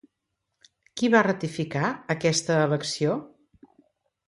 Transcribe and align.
Qui 1.01 1.09
va 1.15 1.21
ratificar 1.27 1.91
aquesta 2.15 2.59
elecció? 2.71 3.21